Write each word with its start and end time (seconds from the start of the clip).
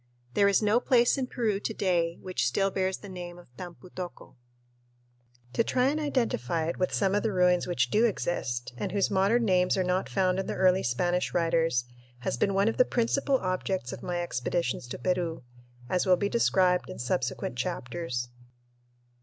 There 0.33 0.47
is 0.47 0.63
no 0.63 0.79
place 0.79 1.15
in 1.15 1.27
Peru 1.27 1.59
to 1.59 1.73
day 1.75 2.17
which 2.23 2.47
still 2.47 2.71
bears 2.71 2.97
the 2.97 3.07
name 3.07 3.37
of 3.37 3.55
Tampu 3.55 3.91
tocco. 3.95 4.35
To 5.53 5.63
try 5.63 5.89
and 5.89 5.99
identify 5.99 6.65
it 6.69 6.79
with 6.79 6.91
some 6.91 7.13
of 7.13 7.21
the 7.21 7.31
ruins 7.31 7.67
which 7.67 7.91
do 7.91 8.05
exist, 8.05 8.73
and 8.77 8.91
whose 8.91 9.11
modern 9.11 9.45
names 9.45 9.77
are 9.77 9.83
not 9.83 10.09
found 10.09 10.39
in 10.39 10.47
the 10.47 10.55
early 10.55 10.81
Spanish 10.81 11.35
writers, 11.35 11.85
has 12.21 12.35
been 12.35 12.55
one 12.55 12.67
of 12.67 12.77
the 12.77 12.83
principal 12.83 13.37
objects 13.37 13.93
of 13.93 14.01
my 14.01 14.23
expeditions 14.23 14.87
to 14.87 14.97
Peru, 14.97 15.43
as 15.87 16.07
will 16.07 16.17
be 16.17 16.29
described 16.29 16.89
in 16.89 16.97
subsequent 16.97 17.55
chapters. 17.55 18.29